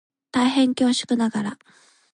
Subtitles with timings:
[0.31, 1.59] 大変恐縮ながら